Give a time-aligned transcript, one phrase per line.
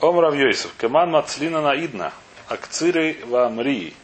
[0.00, 0.74] Ом Равьёйсов.
[0.78, 2.12] Кеман Мацлина Наидна.
[2.48, 3.94] Акциры Вамрии.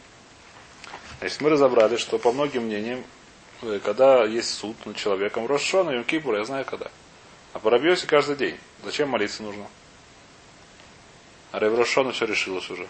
[1.20, 3.04] Значит, мы разобрали, что по многим мнениям,
[3.62, 6.90] э, когда есть суд над человеком, Рошона, Йом Кипур, я знаю когда.
[7.52, 8.58] А по Равьёсе каждый день.
[8.82, 9.66] Зачем молиться нужно?
[11.52, 12.88] А Рав Рошона все решилось уже.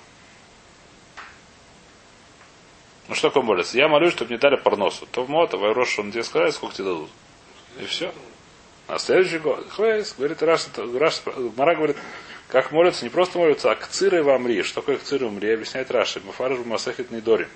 [3.09, 3.77] Ну что такое молится?
[3.77, 5.07] Я молюсь, чтобы не дали парносу.
[5.07, 7.11] То в мота, в Рошон тебе сказали, сколько тебе дадут.
[7.81, 8.15] И все.
[8.87, 11.23] А следующий год, хвейс, говорит Раш, Раш,
[11.57, 11.97] Мара говорит,
[12.53, 14.63] как молятся, не просто молятся, а кциры в амри.
[14.63, 15.55] Что такое кциры в амри?
[15.55, 16.21] Объясняет Раши.
[16.21, 17.49] Мафараж в Масахит Нидорим.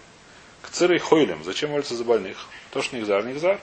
[0.62, 1.44] Кциры и хойлем.
[1.44, 2.46] Зачем молятся за больных?
[2.70, 3.60] То, что нихзар, нихзар.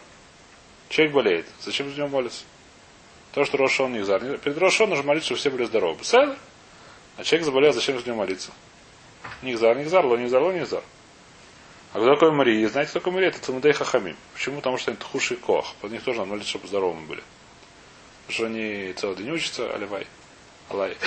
[0.89, 1.47] Человек болеет.
[1.59, 2.43] Зачем за него молятся?
[3.33, 4.21] То, что Рошон нихзар.
[4.37, 6.03] Перед Рошон нужно молиться, чтобы все были здоровы.
[6.03, 6.37] Седер.
[7.17, 8.51] А человек заболел, зачем за него молиться?
[9.41, 10.83] Нихзар, нихзар, ло нихзар, ло нихзар.
[11.93, 12.69] А кто такой Мария?
[12.69, 13.29] Знаете, кто такой Мария?
[13.29, 14.17] Это Цумадей Хахамим.
[14.35, 14.57] Почему?
[14.57, 15.73] Потому что они худший кох.
[15.81, 17.23] Под них тоже надо молиться, чтобы здоровыми были.
[18.27, 20.05] Потому что они целый день учатся, аливай.
[20.73, 20.97] Алай.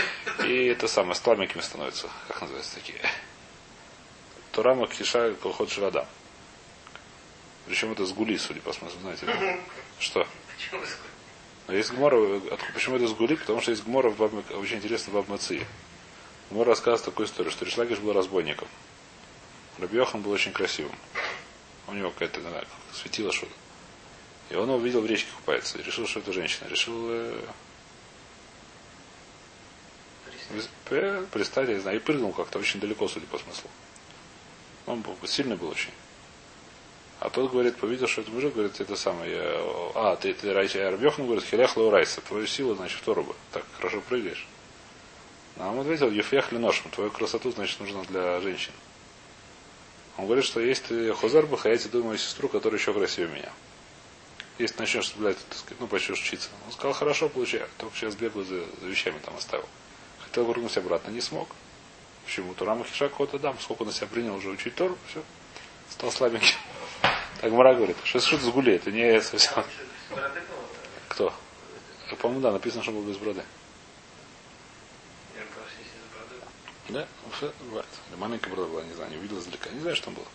[0.46, 2.08] И это самое, с тламиками становятся.
[2.28, 3.00] Как называются такие?
[4.52, 6.06] Турама Киша Колхот Шивада.
[7.66, 9.26] Причем это с гули, судя по смыслу, знаете.
[9.26, 9.58] Да?
[9.98, 10.24] Что?
[11.66, 12.40] Но есть гмора,
[12.74, 13.34] почему это с гули?
[13.34, 15.66] Потому что есть гмора, в Баб, очень интересно в Абмации.
[16.50, 18.68] Гмора рассказывает такую историю, что Ришлакиш был разбойником.
[19.78, 20.94] Рабьехан был очень красивым.
[21.88, 23.52] У него какая-то, не знаю, светило что-то.
[24.50, 25.78] И он увидел в речке купается.
[25.78, 26.68] И решил, что это женщина.
[26.68, 27.40] Решил э,
[31.30, 33.70] пристать, я не знаю, и прыгнул как-то очень далеко, судя по смыслу.
[34.86, 35.90] Он был, сильный был очень.
[37.18, 39.42] А тот говорит, повидел, что это мужик, говорит, это самое, я,
[39.94, 44.02] а, ты, ты Райча Арбьехан, говорит, хилех лаурайса, твою силу, значит, в Тору так хорошо
[44.02, 44.46] прыгаешь.
[45.56, 48.72] А он ответил, ефех ношем, твою красоту, значит, нужно для женщин.
[50.18, 53.34] Он говорит, что есть ты хозар бы, а я тебе думаю сестру, которая еще красивее
[53.34, 53.52] меня.
[54.58, 55.36] Если начнешь блядь,
[55.78, 56.48] ну, почнешь учиться.
[56.66, 57.62] Он сказал, хорошо, получай.
[57.76, 59.68] Только сейчас бегаю за, за вещами там оставил.
[60.36, 61.48] Хотел вернуться обратно, не смог.
[62.26, 62.52] Почему?
[62.52, 63.58] Турама Хиша кого-то дам.
[63.58, 65.22] Сколько на себя принял уже учить Тору, все.
[65.88, 66.56] Стал слабеньким.
[67.40, 69.64] Так Мара говорит, что что-то с гулей, это не совсем.
[71.08, 71.32] Кто?
[72.20, 73.42] По-моему, да, написано, что был без броды.
[76.90, 77.86] Да, все бывает.
[78.18, 79.70] Маленькая брода была, не знаю, не увидел издалека.
[79.70, 80.26] Не знаю, что там было.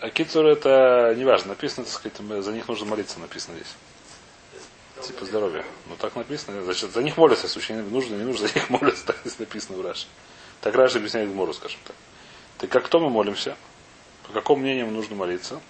[0.00, 1.48] А кицур это не важно.
[1.48, 3.74] Написано, так сказать, за них нужно молиться, написано здесь.
[5.02, 5.64] Типа здоровья.
[5.88, 6.62] Ну так написано.
[6.62, 9.82] Значит, за них молятся, если нужно, не нужно, за них молятся, так здесь написано в
[9.84, 10.06] Раше.
[10.60, 11.96] Так Раши объясняет Гмору, скажем так.
[12.58, 13.56] Так как кто мы молимся?
[14.26, 15.60] По какому мнению нужно молиться?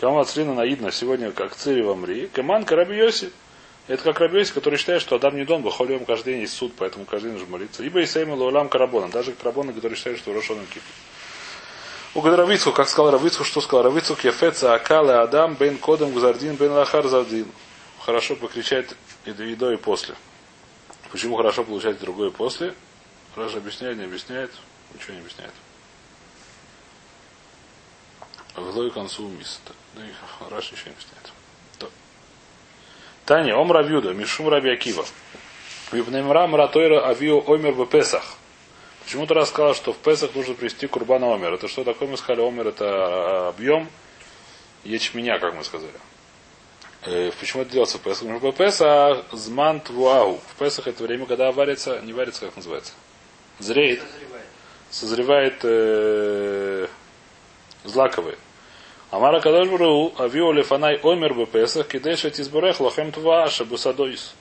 [0.00, 2.28] Кама Ацрина наидна сегодня как цири в Амри.
[2.28, 3.32] Каман Карабиоси.
[3.88, 7.04] Это как Рабиоси, который считает, что Адам не дон, выходим каждый день есть суд, поэтому
[7.04, 7.82] каждый день нужно молиться.
[7.82, 9.08] Ибо Исаима Лаулам Карабона.
[9.08, 10.82] Даже Карабона, который считает, что Рошоном кипит.
[12.14, 16.70] У Гадаравицу, как сказал Равицу, что сказал Равицу, Кефеца Акале Адам бен Кодом Гзардин бен
[16.72, 17.46] Лахар Зардин
[18.04, 20.14] хорошо покричать и до, и до, и после.
[21.10, 22.74] Почему хорошо получать другое после?
[23.36, 24.50] Раша объясняет, не объясняет,
[24.94, 25.52] ничего не объясняет.
[28.54, 29.60] Влой концу мис.
[29.94, 30.02] Да,
[30.50, 31.32] Раша ничего не объясняет.
[31.78, 31.90] То.
[33.24, 35.04] Таня, ом равюда, мишум раби Акива.
[35.90, 38.36] Випнемра мратойра авио омер в Песах.
[39.04, 41.54] Почему-то рассказал, что в Песах нужно привести курбана омер.
[41.54, 42.08] Это что такое?
[42.08, 43.90] Мы сказали, омер это объем
[44.84, 45.92] ячменя, как мы сказали.
[47.04, 48.20] Э, почему это делается в Песах?
[48.20, 50.40] Потому что в Песах зман твуау.
[50.54, 52.92] В Песах это время, когда варится, не варится, как называется?
[53.58, 54.02] Зреет.
[54.90, 56.86] Созревает э,
[57.84, 58.36] злаковые.
[59.10, 64.34] Амара Кадош Бру, авио лефанай омер бы Песах, кидеш избурех лохем тва шабусадоис.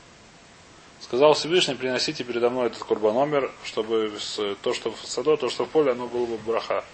[1.00, 4.14] Сказал Всевышний, приносите передо мной этот курбан омер, чтобы
[4.62, 6.86] то, что в саду, то, что в поле, оно было бы браха.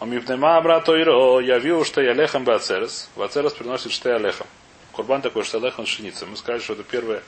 [0.00, 3.08] А мипнема брато иро, я вил, что я лехам бацерес.
[3.14, 4.46] Бацерес приносит что я лехам.
[4.92, 6.26] Курбан такой шталех, он шинится.
[6.26, 7.22] Мы сказали, что это первое,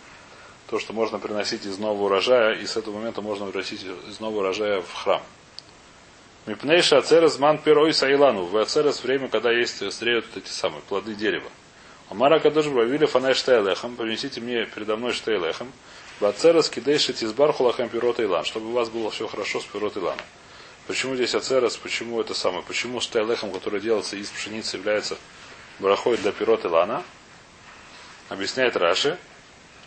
[0.69, 4.41] то, что можно приносить из нового урожая, и с этого момента можно приносить из нового
[4.41, 5.23] урожая в храм.
[6.47, 8.45] Мипнейша ацерес ман перой саилану.
[8.45, 11.49] В ацерес время, когда есть зреют эти самые плоды дерева.
[12.11, 13.97] Амара кадош бавили фанай штайлехам.
[13.97, 15.73] Принесите мне передо мной штайлехам.
[16.21, 18.45] Бацерес кидейши тизбар хулахам пирот илан.
[18.45, 20.21] Чтобы у вас было все хорошо с пирот илана.
[20.87, 21.79] Почему здесь ацерес?
[21.79, 22.63] Почему это самое?
[22.63, 25.17] Почему штайлехам, который делается из пшеницы, является
[25.79, 27.03] барахой для пирот илана?
[28.29, 29.19] Объясняет Раши.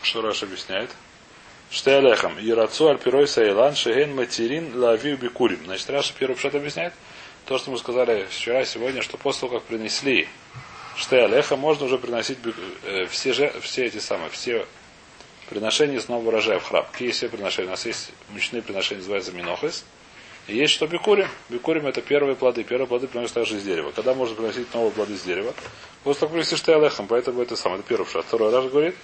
[0.01, 0.91] Что Раши объясняет?
[1.69, 2.39] Что Алехам.
[2.39, 5.65] Ирацу альпирой саилан шеген материн лавив бикурим.
[5.65, 6.93] Значит, Раши первый пшат объясняет.
[7.45, 10.27] То, что мы сказали вчера, сегодня, что после того, как принесли
[10.97, 12.39] Ште Алеха, можно уже приносить
[12.83, 14.65] э, все, же, все эти самые, все
[15.49, 16.85] приношения с нового урожая в храм.
[16.91, 17.67] Какие все приношения?
[17.67, 19.85] У нас есть мучные приношения, называются минохис.
[20.47, 21.27] Есть что бикурим.
[21.49, 22.63] Бикурим это первые плоды.
[22.63, 23.91] Первые плоды приносят также из дерева.
[23.91, 25.53] Когда можно приносить новые плоды из дерева?
[26.03, 27.79] После того, принести что алехом, поэтому это самое.
[27.79, 28.23] Это первый шаг.
[28.25, 28.95] Второй раз говорит.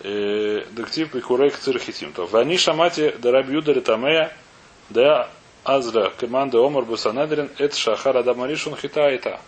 [0.00, 2.12] Дектив Пикурек Цирхитим.
[2.12, 4.36] То Вани Шамати Дарабьюда Ретамея
[4.90, 5.30] Да
[5.62, 9.40] Азра команды Омар Бусанедрин Это Шахар Адам Аришун Хита и та.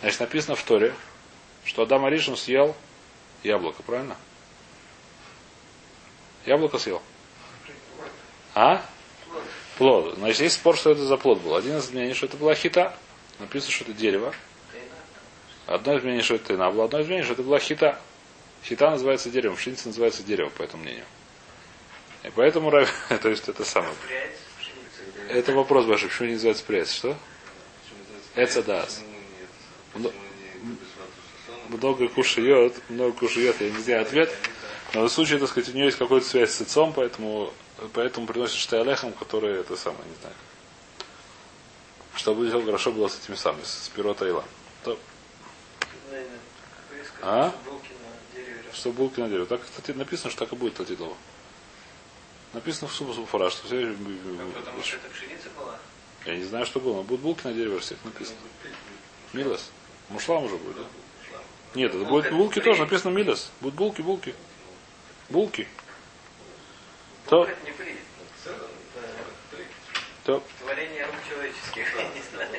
[0.00, 0.94] Значит, написано в Торе,
[1.64, 2.76] что Адам Аришун съел
[3.42, 4.16] яблоко, правильно?
[6.46, 7.02] Яблоко съел.
[8.54, 8.82] А?
[9.82, 10.14] Плод.
[10.14, 11.56] Значит, есть спор, что это за плод был.
[11.56, 12.94] Один из мнений, что это была хита.
[13.40, 14.32] Написано, что это дерево.
[15.66, 16.84] Одно из мнений, что это тына было.
[16.84, 17.98] Одно из мнений, что это была хита.
[18.62, 21.04] Хита называется деревом, пшеница называется деревом, по этому мнению.
[22.22, 22.70] И поэтому,
[23.08, 23.92] то есть это самое.
[25.28, 27.16] Это вопрос большой, почему не называется пресс, что?
[28.36, 28.86] Это да.
[31.70, 34.32] Много кушает, много кушает, я не знаю ответ.
[34.94, 37.52] Но в случае, так сказать, у нее есть какая-то связь с отцом, поэтому,
[37.92, 40.34] поэтому приносит штайлехом, который это самое, не знаю.
[42.14, 44.44] Чтобы хорошо было с этими самыми, с пирота Ила.
[44.84, 44.98] То...
[47.22, 47.52] А?
[48.72, 49.46] что булки на дерево.
[49.46, 51.16] Так, кстати, написано, что так и будет Татидова.
[52.52, 53.94] Написано в Субу Субфара, что все...
[54.54, 55.78] Потому что это пшеница была?
[56.26, 58.38] Я не знаю, что было, но будут булки на дерево всех написано.
[59.32, 59.70] Милос.
[60.08, 60.82] Мушлам уже будет, да?
[61.74, 63.50] Нет, это будет булки тоже, написано Милос.
[63.60, 64.34] Будут булки, булки.
[65.30, 65.68] Булки.
[67.32, 67.48] То...
[70.24, 70.42] То...
[70.60, 72.50] Творение рук человеческих, не знаю.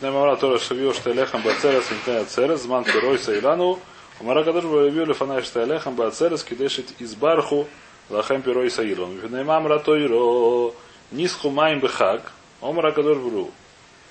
[0.00, 3.78] Мемора Тора Шавио Штелехам Бацерес Митнея Церес, Зман Пирой Саилану,
[4.18, 7.68] Умара Кадыш Бавио Лефанай Штелехам Бацерес, Кидешит Избарху,
[8.10, 9.16] Лахем Пирой Саилон.
[9.18, 10.72] Винаймам Ратойро,
[11.12, 13.52] Нисху Майм Бехак, Омара Кадыш Бру.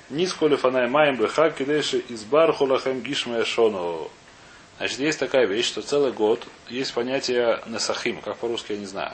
[0.09, 4.07] Нисху Лефанай Майм Бехак, Кидешит Избарху Лахем Гишме Шоно.
[4.83, 9.13] Значит, есть такая вещь, что целый год есть понятие Несахим, как по-русски я не знаю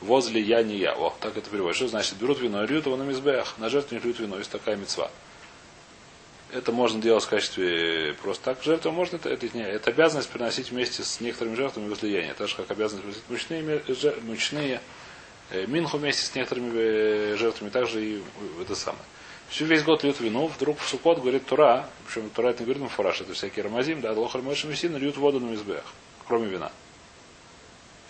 [0.00, 0.94] возле я не я.
[0.94, 1.76] О, так это переводит.
[1.76, 2.16] Что значит?
[2.16, 3.58] Берут вино и льют его на мизбех.
[3.58, 4.38] На жертву не льют вино.
[4.38, 5.10] Есть такая мецва.
[6.52, 8.62] Это можно делать в качестве просто так.
[8.62, 12.34] Жертву можно, это, это, не, это обязанность приносить вместе с некоторыми жертвами возлияния.
[12.34, 13.82] Так же, как обязанность приносить мучные,
[14.22, 14.80] мучные
[15.50, 18.22] э, минху вместе с некоторыми э, жертвами, также и
[18.60, 19.02] это самое.
[19.48, 22.82] Всю весь год льют вину, вдруг в Сукот говорит Тура, причем Тура это не говорит
[22.82, 25.84] Муфараш, это всякие рамазим, да, лохар мойшим льют воду на мизбех,
[26.26, 26.72] кроме вина.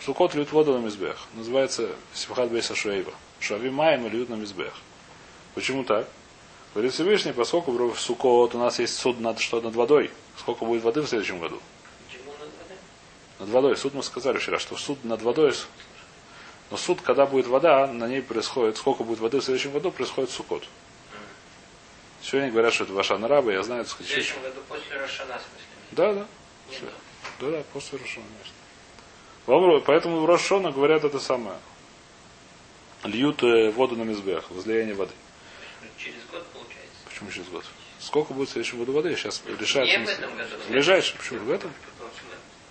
[0.04, 1.26] Сукот льют воду на мизбех.
[1.34, 3.12] Называется Симхат Бейса Шуэйва.
[3.40, 4.72] Шави Майм льют на мизбех.
[5.54, 6.06] Почему так?
[6.74, 10.10] Говорит Всевышний, поскольку в Сукот у нас есть суд над, что над водой.
[10.38, 11.60] Сколько будет воды в следующем году?
[13.40, 13.76] Над водой.
[13.76, 15.54] Суд мы сказали вчера, что суд над водой.
[16.70, 20.30] Но суд, когда будет вода, на ней происходит, сколько будет воды в следующем году, происходит
[20.30, 20.64] сукот.
[22.26, 24.06] Сегодня говорят, что это ваша нараба, я знаю, сказать.
[24.06, 25.66] В следующем году после Рошана, в смысле?
[25.92, 26.26] Да, да.
[27.38, 28.26] Да, да, после Рошана,
[29.46, 29.80] конечно.
[29.86, 31.56] Поэтому в Рошона говорят это самое.
[33.04, 35.12] Льют э, воду на мизбех, возлияние воды.
[35.96, 36.96] Через год получается.
[37.08, 37.64] Почему через год?
[38.00, 39.14] Сколько будет в следующем году воды?
[39.14, 39.96] Сейчас решается.
[39.96, 40.56] Не в этом году.
[40.66, 41.18] В ближайшем.
[41.18, 41.38] Почему?
[41.44, 41.72] В этом?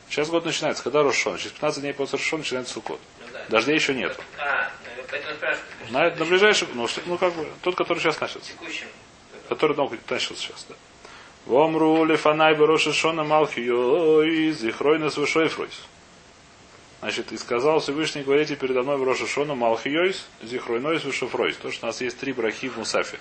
[0.10, 0.84] Сейчас год начинается.
[0.84, 1.38] Когда Рошон?
[1.38, 3.00] Через 15 дней после Рошона начинается Сукот.
[3.22, 3.46] Ну, да.
[3.48, 4.20] Дождей еще нет.
[4.38, 5.92] А, ну.
[5.92, 8.52] На, на ближайшем, ну, ну как бы, тот, который сейчас начался.
[8.52, 8.88] Текущим.
[9.50, 10.76] Который ну, начался сейчас, да.
[11.46, 15.82] Вомру лефанай бероши шона малхио зихройнес вышойфройс.
[17.06, 21.56] Значит, и сказал Всевышний, говорите передо мной в Рошашону Малхиойс, Зихройнойс, Вишуфройс.
[21.58, 23.20] То, что у нас есть три брахи в Мусафе.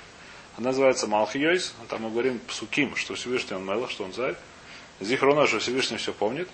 [0.57, 4.37] Она называется Малхиойс, там мы говорим Псуким, что Всевышний он Мелах, что он царь.
[5.01, 6.49] Зихройной, что Всевышний все помнит.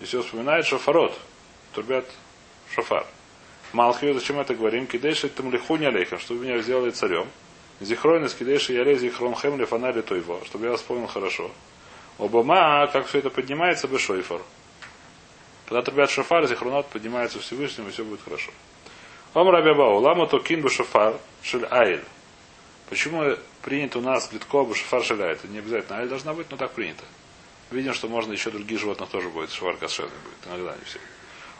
[0.00, 1.18] И все вспоминает Шофарот,
[1.72, 2.04] турбят
[2.74, 3.06] Шофар.
[3.72, 4.86] Малхиойс, зачем это говорим?
[4.86, 7.26] Кидейши там лихуня лейхам, чтобы меня сделали царем.
[7.80, 11.50] Зихройнес кидейши яле зихрон хэм лефанари тойво, чтобы я вспомнил хорошо.
[12.18, 14.40] Обама, как все это поднимается, бы шойфар.
[15.66, 18.52] Когда трубят шофар, зихрунот поднимается Всевышнему, и все будет хорошо.
[19.34, 22.04] Ом Рабиабау, лама то кин шофар шель айль.
[22.88, 25.32] Почему принято у нас глитко шофар шель айль?
[25.32, 27.04] Это не обязательно айль должна быть, но так принято.
[27.72, 31.00] Видим, что можно еще других животных тоже будет, шофар кошерный будет, иногда не все.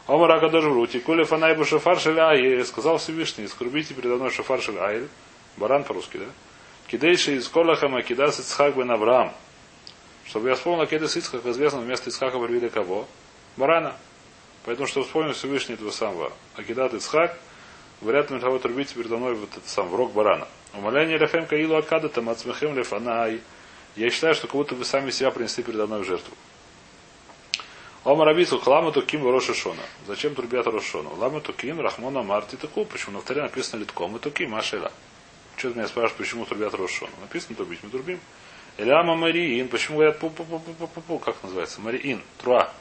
[0.07, 4.77] Омар Акадош Брути, Кули Фанай шофар шель айль, сказал Всевышний, скрубите передо мной шофар шель
[4.77, 5.09] айль,
[5.57, 6.25] баран по-русски, да?
[6.87, 9.33] Кидейши из Колахама кидас Ицхак бен Авраам.
[10.25, 13.07] Чтобы я вспомнил Кедес Ицхак, известно, вместо Ицхака привели кого?
[13.57, 13.95] барана.
[14.65, 17.37] Поэтому, что вспомнил Всевышний этого самого Акидат Ицхак,
[18.01, 20.47] говорят на того трубите передо мной вот этот сам в рог барана.
[20.73, 23.41] Умоляние Лефем Каилу Акада там Ацмехем Лефанай.
[23.95, 26.35] Я считаю, что как будто вы сами себя принесли передо мной в жертву.
[28.03, 29.81] Ома Рабицу Хлама Туким Роша Шона.
[30.05, 31.09] Зачем трубят Рошона?
[31.17, 32.85] Лама Туким Рахмона Марти Таку.
[32.85, 34.91] Почему на вторе написано Литком и Туким Ашела?
[35.57, 37.11] Что ты меня спрашиваешь, почему трубят Рошона?
[37.21, 38.19] Написано трубить, мы трубим.
[38.77, 39.69] Эляма Мариин.
[39.69, 41.19] Почему говорят пу-пу-пу-пу-пу-пу?
[41.19, 41.81] Как называется?
[41.81, 42.21] Мариин.
[42.39, 42.71] Труа.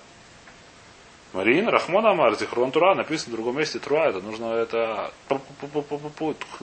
[1.35, 5.13] Марин, Рахмон Амар, Зихрон Тура, написано в другом месте Тура, это нужно это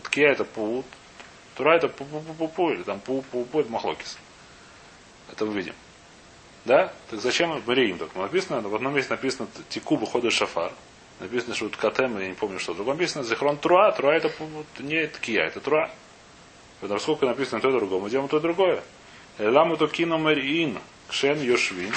[0.03, 0.85] Ткия это пу,
[1.55, 4.17] Тура это пу пу пу пу или там пу пу пу это Махлокис.
[5.29, 5.73] Это мы видим.
[6.63, 6.93] Да?
[7.09, 7.97] Так зачем Мариим?
[7.97, 10.71] Так написано, в одном месте написано Тику выходит шафар.
[11.21, 12.73] Написано, что Катем, я не помню, что.
[12.73, 13.91] В другом написано Зихрон Труа.
[13.91, 14.31] Труа это
[14.79, 15.91] не Ткия, это Труа.
[16.79, 18.83] Потому сколько написано то и другое, мы делаем то и другое.
[19.37, 21.93] Ламу то кино Мариин, Кшен Йошвин.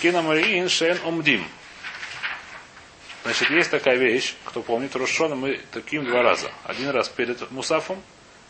[0.00, 1.44] Кино Мариин, Шен Омдим.
[3.24, 6.50] Значит, есть такая вещь, кто помнит, Рошона мы таким два раза.
[6.64, 8.02] Один раз перед Мусафом,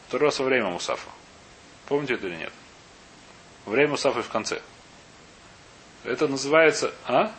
[0.06, 1.10] второй раз во время Мусафа.
[1.86, 2.52] Помните это или нет?
[3.66, 4.62] Время Мусафа в конце.
[6.04, 6.94] Это называется...
[7.06, 7.32] А?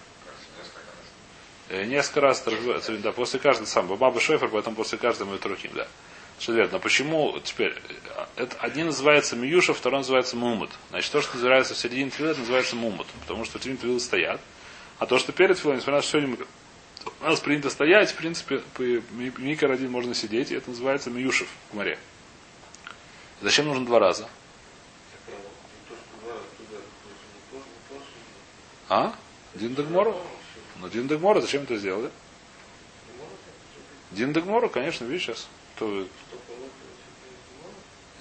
[1.69, 3.87] Э, Несколько раз, да, после каждого сам.
[3.87, 5.87] Баба Шефер, потом после каждого мы трухим, да.
[6.39, 6.73] Что верно.
[6.73, 7.75] Но почему теперь?
[8.35, 10.69] Это, один называется Миюша, второй называется Мумут.
[10.89, 13.07] Значит, то, что называется в середине твила, называется Мумут.
[13.21, 14.41] Потому что середине твила стоят.
[14.99, 16.19] А то, что перед твилом, несмотря на что
[17.21, 18.61] у нас принято стоять, в принципе,
[19.37, 21.97] Микер один можно сидеть, и это называется Миюшев в море.
[23.41, 24.27] Зачем нужно два раза?
[28.89, 29.13] А?
[30.75, 30.79] Диндагмору?
[30.79, 32.11] Ну, Диндагмору, зачем это сделали?
[34.11, 35.47] Диндагмору, конечно, видишь сейчас.
[35.77, 36.07] То...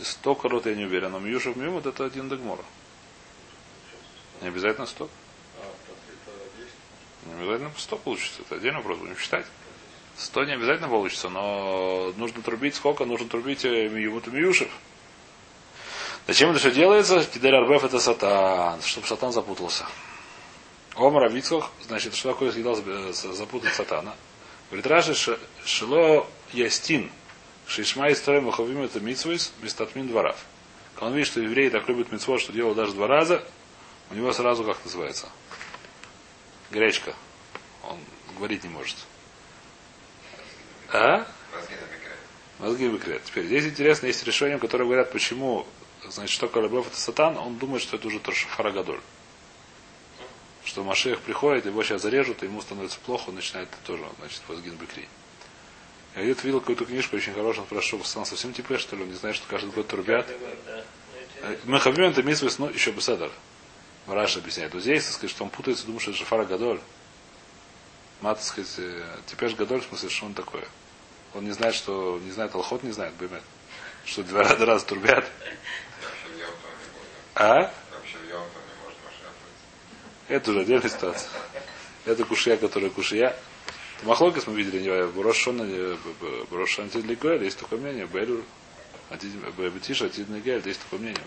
[0.02, 2.64] Сто корот я не уверен, но Миюшев Мимут это один Дагмора.
[4.42, 5.08] Не обязательно сто.
[7.26, 8.42] Не обязательно сто получится.
[8.42, 9.46] Это отдельный вопрос, будем считать.
[10.16, 13.04] Сто не обязательно получится, но нужно трубить сколько?
[13.04, 14.68] Нужно трубить Миюмут Миюшев.
[16.26, 17.25] Зачем это все делается?
[17.25, 19.87] Кидель Арбеф это сатан, чтобы сатан запутался.
[20.97, 22.77] Омар Авицох, значит, что такое съедал
[23.13, 24.15] запутать сатана?
[24.71, 27.11] Говорит, Раши Шило Ястин,
[27.67, 30.37] Шишма и Строем Маховим это Митсвейс, Мистатмин дворав.
[30.95, 33.45] Когда он видит, что евреи так любят митцвот, что делают даже два раза,
[34.11, 35.29] у него сразу как называется?
[36.71, 37.15] Гречка.
[37.83, 37.99] Он
[38.37, 38.97] говорить не может.
[40.93, 41.27] А?
[42.61, 43.25] Мозги выкрят.
[43.25, 45.67] Теперь здесь интересно, есть решения, которые говорят, почему,
[46.09, 49.01] значит, что Калабов это сатан, он думает, что это уже Трошфараgadоль
[50.75, 54.75] что Машех приходит, его сейчас зарежут, и ему становится плохо, он начинает тоже, значит, возгин
[54.75, 55.09] бекри.
[56.16, 59.09] Я где-то видел какую-то книжку очень хорошую, он спрашивал, он совсем типа, что ли, он
[59.09, 60.28] не знает, что каждый год трубят.
[61.62, 63.31] Мы хавим это мисвес, ну, еще бы седер.
[64.09, 64.75] Раша объясняет.
[64.75, 66.81] Вот здесь, так сказать, что он путается, думает, что это Шафара Гадоль.
[68.21, 68.81] Мат, так сказать,
[69.26, 70.66] теперь Гадоль, в смысле, что он такое?
[71.35, 73.45] Он не знает, что, не знает, Алхот не знает, Бемет.
[74.04, 75.25] Что два раза раз трубят.
[77.37, 77.73] А?
[80.28, 81.31] Это уже отдельная ситуация.
[82.07, 83.37] Это кушия, которая кушия.
[84.02, 85.97] Махлокис мы видели, не Брошона,
[86.50, 88.43] Брошон Тидлигуэль, есть такое мнение, Белюр,
[89.57, 91.21] Бетиша, Тидлигуэль, есть такое мнение.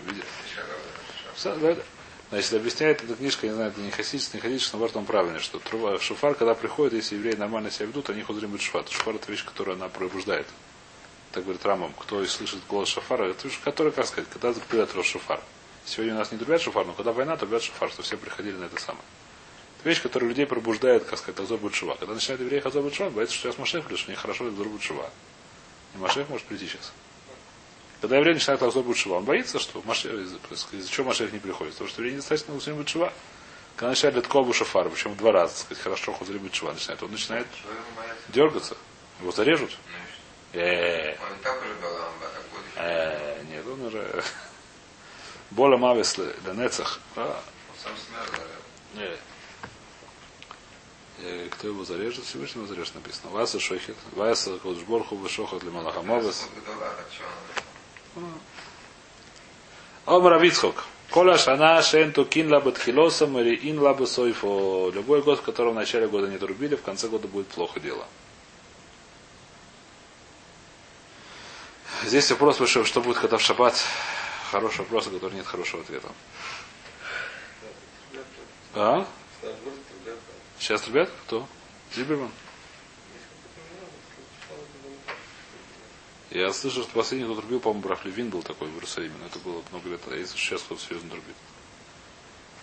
[2.30, 5.40] Значит, объясняет эта книжка, я не знаю, это не хасидич, не хасидич, но в правильно,
[5.40, 5.60] что
[5.98, 8.84] шуфар, когда приходит, если евреи нормально себя ведут, они хозрим быть шуфар.
[8.88, 10.46] Шуфар это вещь, которая она пробуждает.
[11.32, 15.40] Так говорит Рамам, кто слышит голос шафара, это вещь, которая, как сказать, когда запрет шуфар.
[15.88, 18.64] Сегодня у нас не трубят шуфар, но когда война, трубят шуфар, что все приходили на
[18.64, 19.04] это самое.
[19.78, 21.96] Это вещь, которая людей пробуждает, как сказать, Азор Бутшува.
[21.96, 25.08] Когда начинает евреи Азор Бутшува, боится, что сейчас Машех придет, что не хорошо Азор Бутшува.
[25.94, 26.92] И Машех может прийти сейчас.
[28.02, 31.72] Когда еврей начинает Азор Бутшува, он боится, что Машех, из-за чего Машех не приходит.
[31.72, 33.12] Потому что еврей недостаточно Азор Бутшува.
[33.76, 37.46] Когда начинает Леткову Шафар, причем два раза, так сказать, хорошо Хузри Бутшува начинает, он начинает
[38.28, 38.76] дергаться.
[39.20, 39.70] Его зарежут.
[40.52, 41.14] Э,
[42.76, 44.22] э, нет, он уже...
[45.50, 47.00] Бола Мавис Ленецах.
[48.92, 49.18] Смерть
[51.50, 52.24] кто его зарежет?
[52.24, 53.30] Всевышний его зарежет, написано.
[53.30, 53.96] Васа Шохит.
[54.12, 56.48] Васа Кодшборху Вышохат Лималахамовес.
[60.06, 60.84] Омар Авицхок.
[61.10, 64.90] Кола шана шен тукин лаба тхилоса ин лаба сойфо.
[64.94, 68.06] Любой год, в котором в начале года не трубили, в конце года будет плохо дело.
[72.04, 73.74] Здесь вопрос большой, что будет, когда в шаббат
[74.48, 76.08] хороший вопрос, на который нет хорошего ответа.
[78.74, 79.06] А?
[80.58, 81.46] Сейчас ребят, кто?
[81.94, 82.30] Зиберман?
[86.30, 89.62] Я слышал, что последний, кто трубил, по-моему, Брахлевин был такой в Иерусалиме, но это было
[89.70, 90.00] много лет.
[90.08, 91.36] А если сейчас кто-то серьезно трубит.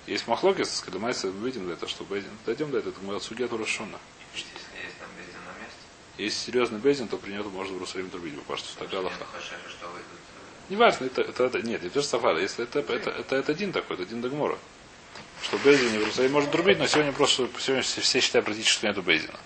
[0.05, 2.29] Есть махлокис, когда мы видим это, что Бейдин.
[2.45, 3.97] Дойдем до этого, это мы от судья Турашона.
[6.17, 9.25] Если серьезный Бейдин, то при нем можно в Иерусалиме трубить, потому что так Аллаха.
[10.69, 12.39] Не важно, это, это, это нет, это сафара.
[12.39, 14.57] Если это, это, это, это один такой, это один Дагмора.
[15.43, 19.03] Что Бейзин в Иерусалиме может трубить, но сегодня просто сегодня все считают практически, что нету
[19.03, 19.39] Бейзина.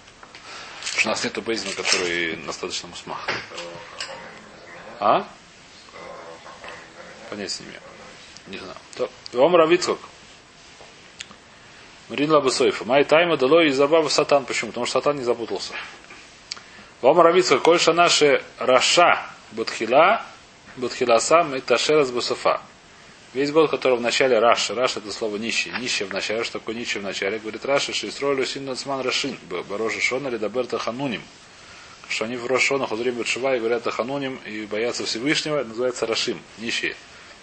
[0.81, 3.27] Потому что у нас нету Бейзина, который достаточно мусмах.
[4.99, 5.27] А?
[7.29, 7.81] Понять не имею.
[8.47, 8.75] Не знаю.
[8.95, 9.99] То, Омра Вицкок.
[12.09, 12.85] Мрин Лабасоев.
[12.85, 14.45] Май тайма дало и забава сатан.
[14.45, 14.71] Почему?
[14.71, 15.73] Потому что сатан не запутался.
[17.01, 17.61] Омра Вицкок.
[17.61, 19.21] Кольша наши Раша
[20.77, 22.61] Бутхила Бутхиласа Миташерас Бусафа.
[23.33, 24.69] Весь год, который в начале Раш.
[24.71, 25.71] Раш это слово нищий.
[25.79, 26.43] Нищий в начале.
[26.43, 27.39] Что такое нищий в начале?
[27.39, 29.37] Говорит Раши, что Исролю Синнацман Рашин.
[29.69, 31.21] Барожа Шона или Даберта Хануним.
[32.07, 35.57] Что они в Рошона Хузрим Бетшива и говорят о Хануним и боятся Всевышнего.
[35.57, 36.41] Это называется Рашим.
[36.57, 36.95] Нищие.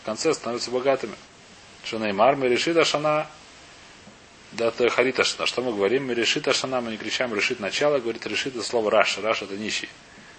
[0.02, 1.14] В конце становятся богатыми.
[1.92, 3.28] Мы решит Ашана,
[4.52, 5.46] да это Харита Шана.
[5.46, 6.06] Что мы говорим?
[6.06, 9.18] Мы решит Ашана, мы не кричим решит начало, говорит решит это слово Раш.
[9.18, 9.88] Раш это нищий.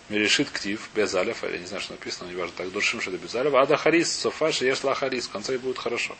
[0.09, 3.21] Мерешит ктив, без алифа, я не знаю, что написано, не важно, так дуршим, что это
[3.21, 3.61] без алифа.
[3.61, 6.15] Ада харис, софаш, ешла харис, в конце будет хорошо.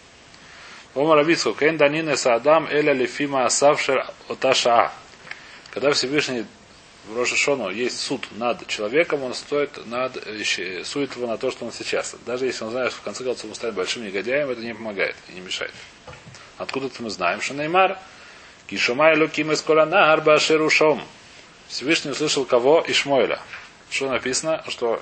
[0.94, 4.92] Ома Равицку, кен данине саадам эля лефима асавшер оташа.
[5.72, 6.46] Когда Всевышний
[7.08, 10.16] в Рошашону есть суд над человеком, он стоит над,
[10.84, 12.16] сует его на то, что он сейчас.
[12.26, 15.16] Даже если он знает, что в конце концов он станет большим негодяем, это не помогает
[15.30, 15.74] и не мешает.
[16.58, 17.98] Откуда-то мы знаем, что Неймар,
[18.66, 21.02] Кишумай Луким из Колана Арба Шерушом.
[21.68, 22.84] Всевышний услышал кого?
[22.88, 23.40] Ишмоиля.
[23.90, 24.64] Что написано?
[24.68, 25.02] Что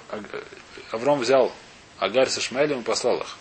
[0.92, 1.51] Авром взял
[1.98, 3.38] Агарь с Ишмаэлем и послал их.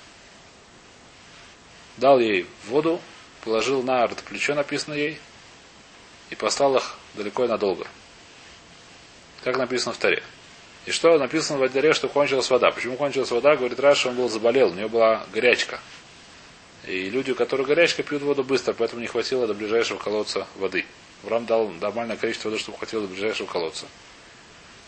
[1.97, 3.01] Дал ей воду,
[3.43, 5.21] положил на арт плечо, написано ей,
[6.31, 7.87] и послал их далеко и надолго.
[9.43, 10.23] Как написано в Таре.
[10.87, 12.71] И что написано в Адере, что кончилась вода.
[12.71, 13.57] Почему кончилась вода?
[13.57, 15.81] Говорит Раша, он был заболел, у него была горячка.
[16.87, 20.85] И люди, у которых горячка, пьют воду быстро, поэтому не хватило до ближайшего колодца воды.
[21.23, 23.87] Врам дал нормальное количество воды, чтобы хватило до ближайшего колодца.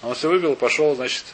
[0.02, 1.24] Он все выбил и пошел, значит.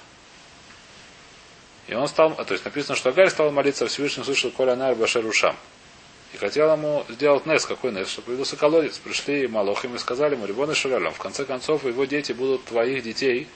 [1.88, 5.56] И он стал, то есть написано, что Агарь стал молиться, Всевышний услышал Коля Нар Башерушам.
[6.32, 8.98] И хотел ему сделать Нес, какой Нес, чтобы появился колодец.
[8.98, 13.02] Пришли Малохим и сказали ему, Рибон и Шалялам, в конце концов его дети будут твоих
[13.02, 13.48] детей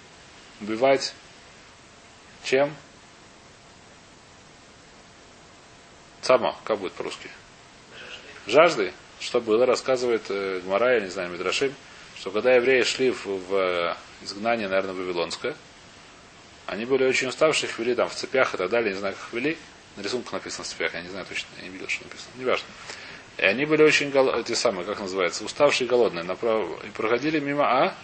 [0.60, 1.14] убивать
[2.46, 2.72] чем?
[6.22, 7.28] Сама, как будет по-русски?
[8.46, 8.92] Жаждой.
[9.18, 11.74] Что было, рассказывает э, Гмара, я не знаю, Мидрашим,
[12.16, 15.54] что когда евреи шли в, в изгнание, наверное, вавилонское.
[16.66, 19.24] Они были очень уставшие, их вели там в цепях и так далее, не знаю, как
[19.28, 19.58] их вели.
[19.96, 22.30] На рисунках написано в цепях, я не знаю точно, я не видел, что написано.
[22.36, 22.66] Неважно.
[23.38, 24.30] И они были очень гол...
[24.34, 26.24] эти самые, как называется, уставшие и голодные.
[26.24, 26.66] Направ...
[26.84, 27.94] И проходили мимо А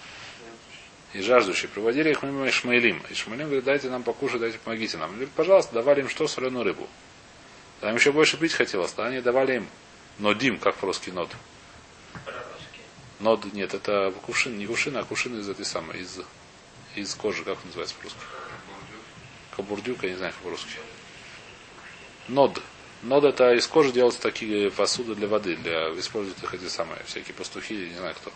[1.12, 1.68] и жаждущие.
[1.70, 3.02] Проводили их мимо Ишмаилим.
[3.10, 5.10] Ишмаилим говорит, дайте нам покушать, дайте помогите нам.
[5.10, 6.28] Говорит, пожалуйста, давали им что?
[6.28, 6.88] Соленую рыбу.
[7.80, 9.66] Там еще больше пить хотелось, да они давали им
[10.18, 11.30] нодим, как по-русски нод.
[13.22, 16.18] Нод, нет, это кувшин, не кувшин, а кувшин из этой самой, из,
[16.96, 18.18] из кожи, как называется по-русски?
[19.54, 20.70] Кабурдюк, я не знаю, как по-русски.
[22.26, 22.60] Нод.
[23.02, 27.34] Нод это из кожи делаются такие посуды для воды, для используют их эти самые, всякие
[27.34, 28.32] пастухи, не знаю кто.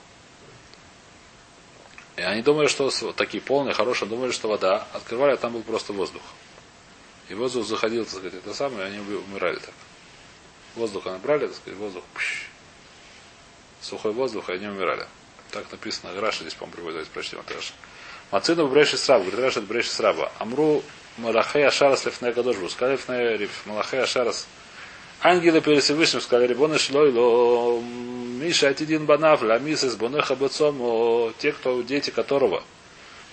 [2.14, 4.86] И они думали, что такие полные, хорошие, думали, что вода.
[4.92, 6.22] Открывали, а там был просто воздух.
[7.28, 9.74] И воздух заходил, так сказать, это самое, и они умирали так.
[10.76, 12.46] Воздух набрали, так сказать, воздух пш,
[13.86, 15.06] сухой воздух, и они умирали.
[15.50, 17.72] Так написано, Раши здесь, по-моему, приводит, давайте прочтем от Раши.
[18.32, 20.32] מצינו בבראשית רבה, говорит Раши, это בראשית רבה.
[20.38, 20.82] אמרו
[21.18, 22.68] מלאכי השרת לפני הקדוש ברוך הוא.
[22.68, 24.46] Сказали לפני Риф, מלאכי השרת.
[25.22, 31.80] Ангелы перед Всевышним сказали, ריבונו של עולם, מי שעתידין בניו, להמית בניך בצמא, те, кто,
[31.82, 32.62] дети которого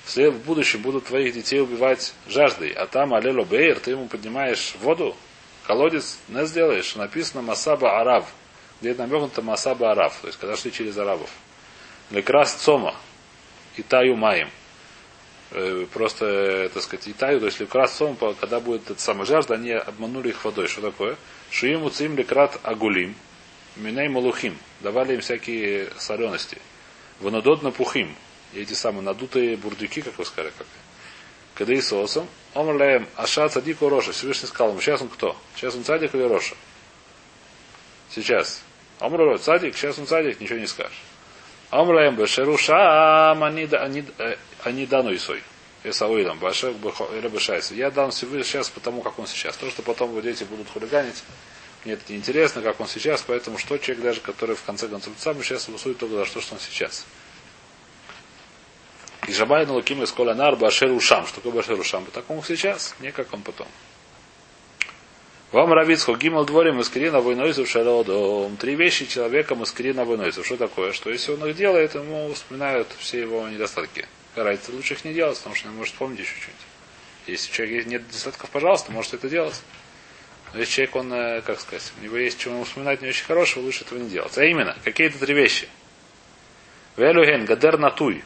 [0.05, 5.15] в будущем будут твоих детей убивать жаждой, а там Алело Бейр, ты ему поднимаешь воду,
[5.65, 8.25] колодец не сделаешь, написано Масаба Арав–
[8.83, 11.29] где намекнуто Масаба Араф, то есть когда шли через арабов.
[12.11, 12.93] Лекрас Цома,
[13.77, 14.49] Итаю Маем.
[15.51, 19.71] Э, просто, так сказать, Итаю, то есть Лекрас Цома, когда будет эта самая жажда, они
[19.71, 20.67] обманули их водой.
[20.67, 21.15] Что такое?
[21.49, 23.15] Шиим Уцим Лекрат Агулим,
[23.77, 24.57] Миней Малухим.
[24.81, 26.57] Давали им всякие солености.
[27.21, 28.13] Ванудот Напухим.
[28.53, 30.67] Эти самые надутые бурдюки, как вы сказали, как
[31.55, 34.11] когда и соусом, он лаем аша цадику роша.
[34.11, 35.37] Всевышний сказал ему, сейчас он кто?
[35.55, 36.55] Сейчас он цадик или роша?
[38.09, 38.63] Сейчас.
[39.03, 41.01] Омру цадик, сейчас он цадик, ничего не скажешь.
[41.71, 45.43] Омраем бешерушам, они э, дану Исой.
[45.83, 46.73] Эсауидам, Башек
[47.21, 47.73] Рабышайса.
[47.73, 49.57] Я дам сейчас потому, как он сейчас.
[49.57, 51.21] То, что потом его дети будут хулиганить,
[51.83, 55.11] мне это не интересно, как он сейчас, поэтому что человек даже, который в конце концов
[55.17, 57.05] сам сейчас высует только за то, что он сейчас.
[59.27, 61.27] И Жабай на Луким из Колянар Башер Ушам.
[61.27, 62.05] Что такое Башер Ушам?
[62.13, 63.67] Так он сейчас, не как он потом.
[65.53, 68.57] Вам Равицху Гимал дворим Маскирина Войнойзу Шародом.
[68.57, 70.43] Три вещи человека Маскирина Войнойзу.
[70.43, 70.93] Что такое?
[70.93, 74.07] Что если он их делает, ему вспоминают все его недостатки.
[74.33, 76.65] Карается лучше их не делать, потому что он может вспомнить еще что-нибудь.
[77.27, 79.61] Если у человека нет недостатков, пожалуйста, может это делать.
[80.53, 83.63] Но если человек, он, э, как сказать, у него есть чему вспоминать не очень хорошего,
[83.63, 84.35] лучше этого не делать.
[84.35, 85.69] А именно, какие-то три вещи.
[86.97, 88.23] Велюген, гадер натуй.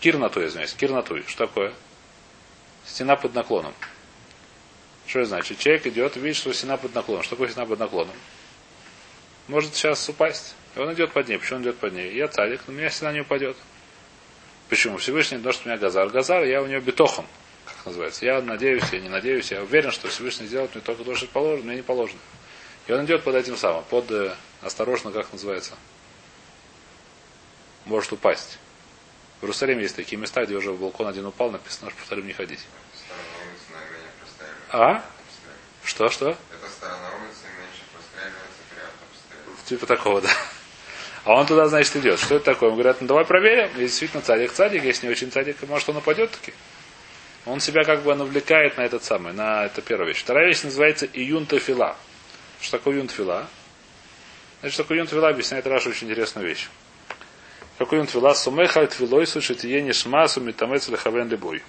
[0.00, 1.22] Кир натуй, извиняюсь, кир натуй.
[1.28, 1.72] Что такое?
[2.84, 3.72] Стена под наклоном.
[5.06, 5.58] Что это значит?
[5.58, 7.22] Человек идет видит, что стена под наклоном.
[7.22, 8.14] Что такое стена под наклоном?
[9.48, 10.54] Может сейчас упасть.
[10.76, 11.38] И он идет под ней.
[11.38, 12.14] Почему он идет под ней?
[12.14, 13.56] Я царик, но у меня стена не упадет.
[14.68, 14.96] Почему?
[14.96, 16.08] Всевышний то, что у меня газар.
[16.08, 17.26] Газар, я у него бетохан.
[17.64, 18.24] Как называется.
[18.24, 21.66] Я надеюсь, я не надеюсь, я уверен, что Всевышний сделает мне только то, что положено,
[21.66, 22.20] мне не положено.
[22.86, 25.74] И он идет под этим самым, под э, осторожно, как называется,
[27.84, 28.58] может упасть.
[29.40, 32.32] В Иерусалиме есть такие места, где уже в балкон один упал, написано, что повторим не
[32.32, 32.60] ходить.
[32.94, 34.61] Сторона улицы на менее простреливается.
[34.72, 35.04] А?
[35.84, 36.30] Что, что?
[36.30, 39.68] Эта сторона улицы меньше простреливается, приятно простреливается.
[39.68, 40.30] Типа такого, да.
[41.24, 42.18] А он туда, значит, идет.
[42.18, 42.70] Что это такое?
[42.70, 43.70] Он говорят, ну давай проверим.
[43.76, 46.54] И действительно цадик цадик, если не очень цадик, может он упадет таки.
[47.44, 50.22] Он себя как бы навлекает на этот самый, на это первая вещь.
[50.22, 51.96] Вторая вещь называется июн фила.
[52.60, 53.46] Что такое июн фила?
[54.60, 56.68] Значит, что такое июн фила, объясняет Раша очень интересную вещь.
[57.78, 58.32] Какой он твила?
[58.34, 61.62] Сумеха твилой слышит ени шмасу митамец лехавен лебой.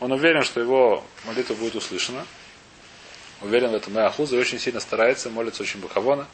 [0.00, 2.24] Он уверен, что его молитва будет услышана.
[3.40, 6.26] Уверен в этом Меахуза и очень сильно старается, молится очень бахавона.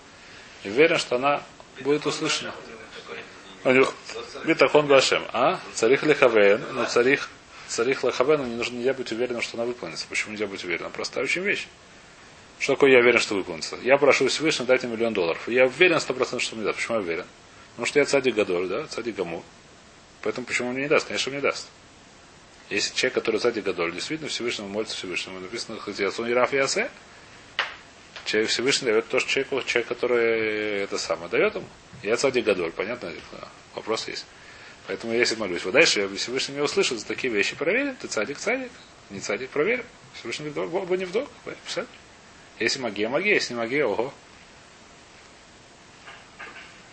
[0.63, 1.43] И уверен, что она
[1.81, 2.55] будет услышана.
[3.65, 3.93] У него
[4.45, 5.23] битахон гашем.
[5.33, 5.59] А?
[5.75, 6.63] Царих лехавен.
[6.73, 7.31] Но царих,
[7.69, 10.07] царих лехавен, не нужно нельзя быть уверенным, что она выполнится.
[10.09, 10.93] Почему нельзя быть уверенным?
[10.93, 11.67] Простая очень вещь.
[12.59, 13.77] Что такое я уверен, что выполнится?
[13.83, 15.49] Я прошу Всевышнего дать мне миллион долларов.
[15.49, 16.77] Я уверен сто процентов, что мне даст.
[16.77, 17.27] Почему я уверен?
[17.73, 19.43] Потому что я цадик гадоль, да, цадик гамур.
[20.23, 21.07] Поэтому почему он мне не даст?
[21.07, 21.69] Конечно, он не даст.
[22.71, 25.79] Если человек, который цадик гадоль, действительно Всевышнему молится Всевышнему, написано,
[26.19, 26.91] он Ираф Ясе,
[28.25, 31.69] человек Всевышний дает то, что человеку, человек, который это самое дает ему.
[32.03, 33.13] Я цадик гадоль, понятно?
[33.75, 34.25] Вопрос есть.
[34.87, 35.65] Поэтому я если молюсь.
[35.65, 37.57] Вот дальше Всевышний меня услышит за такие вещи.
[37.57, 38.71] Проверим, ты цадик, цадик.
[39.11, 39.85] Не цадик, проверим.
[40.15, 41.29] Всевышний говорит, Бог не в долг.
[42.59, 44.13] Если магия, магия, если не магия, ого.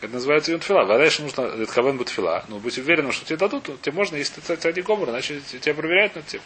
[0.02, 0.82] Это называется юнтфила.
[0.82, 2.44] А дальше нужно Литхавен Бутфила.
[2.48, 5.76] Но будь уверен, что тебе дадут, то тебе можно, если ты цадик гомор, значит тебя
[5.76, 6.42] проверяют над тем.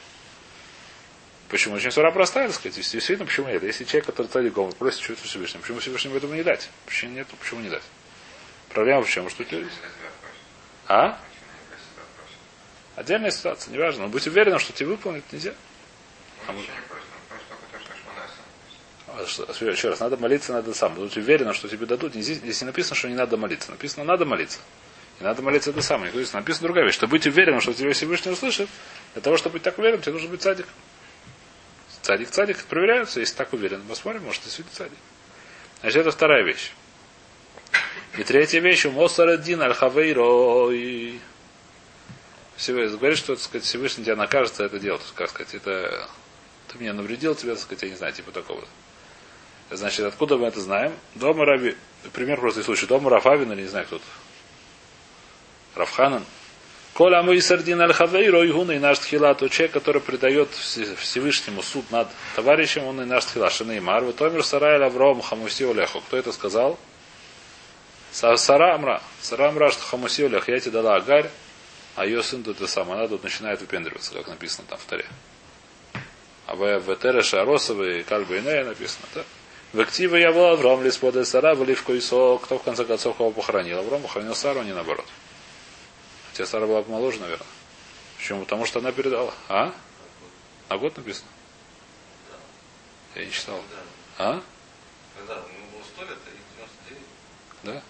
[1.50, 1.76] Почему?
[1.76, 2.76] Очень сура простая, так сказать.
[2.76, 3.64] Действительно, почему нет?
[3.64, 6.70] Если человек, который цадик гомор, просит чего-то Всевышнего, почему Всевышнему этому не дать?
[6.86, 7.28] Почему нет?
[7.40, 7.84] Почему не дать?
[8.70, 9.30] Проблема в чем?
[9.30, 9.66] Что ты...
[10.88, 11.18] А?
[12.98, 14.04] Отдельная ситуация, неважно.
[14.04, 15.54] Но будь уверен, что тебе выполнить нельзя.
[16.48, 16.62] А мы...
[19.22, 20.94] Еще раз, надо молиться, надо сам.
[20.96, 22.14] Будь уверен, что тебе дадут.
[22.14, 23.72] Здесь, здесь не написано, что не надо молиться.
[23.72, 24.60] Написано, надо молиться.
[25.20, 26.12] И надо молиться это самое.
[26.12, 26.96] То есть написано другая вещь.
[26.96, 28.70] Чтобы быть уверенным, что тебя Всевышний услышит,
[29.14, 30.68] для того, чтобы быть так уверенным, тебе нужно быть цадик.
[32.02, 33.82] Цадик, цадик проверяются, если так уверен.
[33.88, 34.98] Посмотрим, может, действительно цадик.
[35.82, 36.72] Значит, это вторая вещь.
[38.18, 40.72] И третья вещь, у Мосарадин Аль-Хавейро
[42.98, 45.00] говорит, что так сказать, Всевышний тебя накажет за это дело.
[45.16, 46.10] Как сказать, это
[46.68, 48.64] ты меня навредил, тебе, так сказать, я не знаю, типа такого.
[49.72, 50.94] Значит, откуда мы это знаем?
[51.16, 51.76] Дома Раби,
[52.14, 52.86] пример просто случай.
[52.86, 54.04] Дома Рафавин не знаю кто-то.
[55.76, 56.24] Рафханан.
[56.94, 61.62] Коля мы сардин аль хавейро и гуна и наш тхила, то человек, который придает Всевышнему
[61.62, 63.50] суд над товарищем, он и наш тхила.
[63.50, 66.00] Шинеймар, в Томер Сарай Авром Хамуси Олеху.
[66.00, 66.80] Кто это сказал?
[68.14, 69.02] Сара Амра.
[69.22, 71.30] Сара Амра, что Хамуси Олех, я тебе дала Агарь,
[71.98, 72.90] а ее сын тут и сам.
[72.90, 75.06] Она тут начинает выпендриваться, как написано там в таре.
[76.48, 79.24] А в Тереша Аросовой и Кальбейне написано, да?
[79.76, 83.32] В активе я был Авраам Лиспода Сара, Валивко и Со, кто в конце концов кого
[83.32, 83.80] похоронил.
[83.80, 85.06] Авраам похоронил Сару, а не наоборот.
[86.32, 87.46] Хотя Сара была помоложе, наверное.
[88.16, 88.40] Почему?
[88.46, 89.34] Потому что она передала.
[89.50, 89.74] А?
[90.70, 91.28] На год написано?
[93.16, 93.62] Я не читал.
[94.18, 94.42] А?
[95.18, 97.04] Когда ему было 100 лет, и 99.
[97.64, 97.84] Да?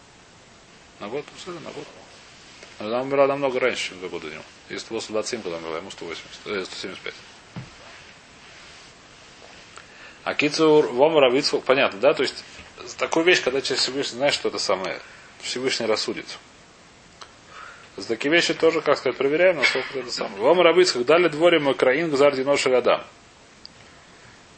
[1.01, 1.23] На год?
[1.45, 1.85] Ну, на год.
[2.79, 4.41] Она умерла намного раньше, чем за года ему.
[4.69, 7.13] Если было 127, когда умерла, ему 180, э, 175.
[10.25, 12.15] А Кицур Вома Равицху, понятно, да?
[12.15, 12.43] То есть
[12.97, 14.99] такую вещь, когда человек Всевышний знает, что это самое,
[15.39, 16.25] Всевышний рассудит.
[17.95, 20.41] За такие вещи тоже, как сказать, проверяем, насколько это самое.
[20.41, 23.03] Вома Равицху дали дворе мой краин гзар диноша гадам.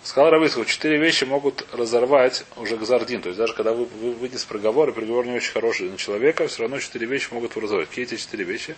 [0.04, 3.22] Сказал Равицху, четыре вещи могут разорвать уже гзардин.
[3.22, 6.48] То есть даже когда вы, вы выйдете с приговора, приговор не очень хороший на человека,
[6.48, 7.90] все равно четыре вещи могут его разорвать.
[7.90, 8.78] Какие эти четыре вещи?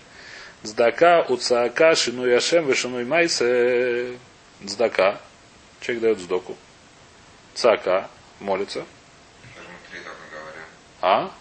[0.64, 4.18] Здака, уцаака, шину яшем, вишину майсе.
[4.66, 5.22] Здака.
[5.82, 6.58] Человек дает сдоку.
[7.54, 8.10] Цака
[8.40, 8.86] молится.
[11.02, 11.32] А?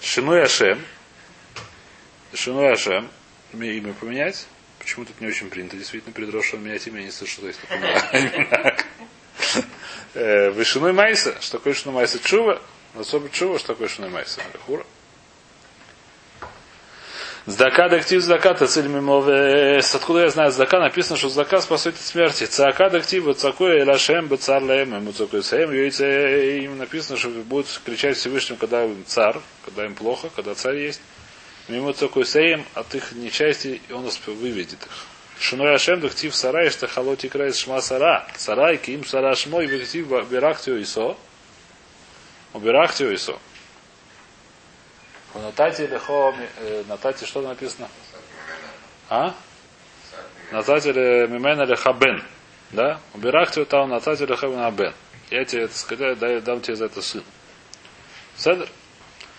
[0.00, 0.84] Шинуй Ашем.
[2.32, 3.10] Шинуй Ашем.
[3.52, 4.46] Имя поменять.
[4.78, 8.76] Почему тут не очень принято действительно перед Рошем менять имя, не слышу, что есть такое.
[10.50, 11.40] Вышиной Майса.
[11.40, 12.18] Что такое Шинуй Майса?
[12.18, 12.60] Чува.
[12.94, 14.42] Особо Чува, что такое Шинуй Майса?
[14.66, 14.84] Хура.
[17.46, 19.78] Здака дактив здака тациль мимове.
[19.78, 20.80] Откуда я знаю здака?
[20.80, 22.44] Написано, что здака спасает от смерти.
[22.44, 24.94] Цака дактив цакой элашем бецар лаем.
[24.94, 25.70] Ему цакой саем.
[25.70, 31.02] Им написано, что будут кричать Всевышним, когда им цар, когда им плохо, когда царь есть.
[31.68, 35.06] Мимо цакой саем от их нечасти, и он выведет их.
[35.38, 38.26] Шиной Ашем дактив сарай, что халоти край шма сара.
[38.38, 41.18] Сарай, ким сара шмой, дактив бирахтио исо.
[42.54, 43.38] Убирахтио исо.
[45.34, 47.88] В Натате лехо, э, Натате что написано?
[49.10, 49.34] А?
[50.52, 52.22] Натате ле мимена леха бен.
[52.70, 53.00] Да?
[53.14, 54.94] Убирахте там Натате леха на бен.
[55.30, 57.24] Я тебе это сказать, дай, дам тебе за это сын.
[58.36, 58.68] Седр?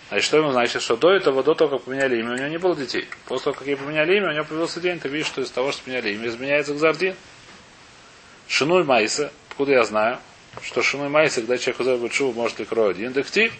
[0.08, 2.58] Значит, что ему значит, что до этого, до того, как поменяли имя, у него не
[2.58, 3.08] было детей.
[3.24, 5.72] После того, как ей поменяли имя, у него появился день, ты видишь, что из того,
[5.72, 7.16] что поменяли имя, изменяется Гзардин.
[8.48, 10.18] Шинуй Майса, откуда я знаю,
[10.62, 13.52] что Шинуй Майса, когда человек узает Бутшуву, может ли кроить один дектив,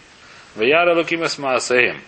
[0.54, 2.00] Ваяра Лукима с Маасеем.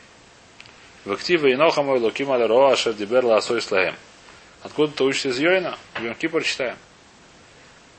[1.09, 3.94] В активе Иноха мой Лукима Лероа Шер Диберла Асой Слаем.
[4.62, 5.79] Откуда ты учишься из Йойна?
[5.94, 6.77] В Йом Кипр читаем.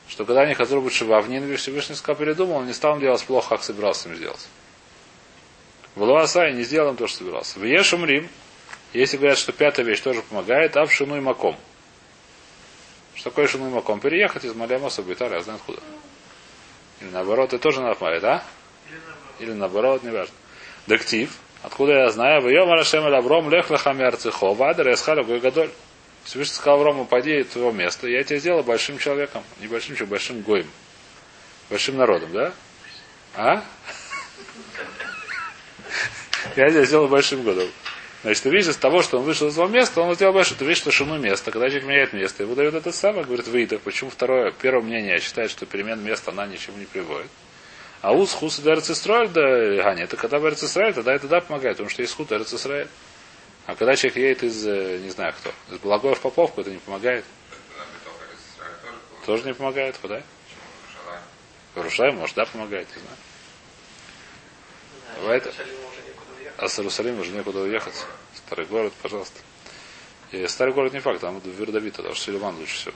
[0.06, 3.48] Что когда они Хазру Бутшува, в Нинве Всевышний сказал, передумал, он не стал делать плохо,
[3.48, 4.46] как собирался им сделать.
[5.96, 7.58] В Луасай не сделал им то, что собирался.
[7.58, 8.28] В Ешум Рим,
[8.92, 11.56] если говорят, что пятая вещь тоже помогает, а в Шину и Маком.
[13.16, 13.98] Что такое Шину и Маком?
[13.98, 15.82] Переехать из Малямоса в Битар, я знаю откуда.
[17.00, 18.44] Или наоборот, это тоже надо помогать, да?
[19.40, 20.34] Или наоборот, не важно.
[21.62, 22.40] Откуда я знаю?
[22.40, 25.70] В Йом Рашем Авром Лех Лахами Арцихо, Вадер Эсхаля Гойгадоль.
[26.24, 29.42] Всевышний сказал Аврому, пойди в твое место, я тебя сделаю большим человеком.
[29.60, 30.66] Не большим человеком, большим гоем.
[31.68, 32.52] Большим народом, да?
[33.36, 33.62] А?
[36.56, 37.68] Я тебя сделал большим годом.
[38.22, 40.54] Значит, ты видишь, из того, что он вышел из своего места, он сделал больше.
[40.54, 41.50] Ты видишь, что шину место.
[41.50, 43.80] Когда человек меняет место, ему дают это самое, говорит, выйдет.
[43.82, 47.30] Почему второе, первое мнение считает, что перемена места, она ничему не приводит.
[48.02, 49.42] А ус хус и Эрцистроль, да,
[49.82, 52.88] Ганя, это когда в Эрцисраэль, тогда это да помогает, потому что есть худ Эрцисраэль.
[53.66, 54.64] А когда человек едет из,
[55.02, 57.24] не знаю кто, из Благоев в Поповку, это не помогает.
[59.26, 60.22] Тоже не помогает, куда?
[61.76, 63.16] Иерусалим, может, да, помогает, не знаю.
[65.16, 65.52] Давай это.
[66.56, 67.94] А с Иерусалима уже некуда уехать.
[68.34, 69.38] Старый город, пожалуйста.
[70.32, 72.94] И старый город не факт, там Вердовит, потому что Силиман лучше всего.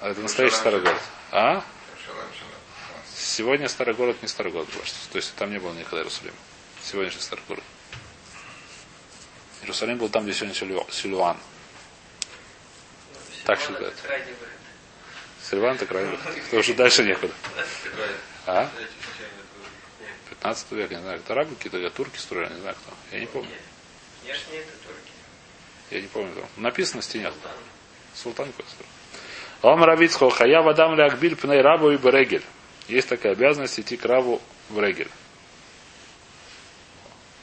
[0.00, 1.00] А это настоящий старый город.
[1.30, 1.64] А?
[3.32, 4.92] Сегодня старый город не старый город больше.
[5.10, 6.36] То есть там не было никогда Иерусалима.
[6.82, 7.64] Сегодняшний старый город.
[9.62, 10.54] Иерусалим был там, где сегодня
[10.90, 11.38] Силуан.
[13.46, 13.94] Так считают.
[15.42, 16.18] Сильван это крайне.
[16.44, 17.32] Потому что дальше некуда.
[18.46, 18.68] А?
[20.28, 22.94] 15 век, не знаю, это арабы какие-то, турки строили, не знаю кто.
[23.12, 23.48] Я не помню.
[24.22, 25.12] Внешне это турки.
[25.90, 26.46] Я не помню.
[26.58, 27.32] Написано на стене.
[28.14, 28.66] Султан какой
[29.62, 32.44] Ом Равицхо, хая вадам ли акбиль пней рабу и берегель.
[32.88, 35.10] Есть такая обязанность идти к рабу в регель.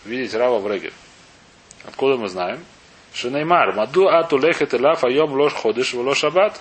[0.05, 0.93] Видеть раба в регель.
[1.85, 2.63] Откуда мы знаем?
[3.13, 6.59] Шинеймар, маду ату лехет лаф айом лош ходыш в лош абат.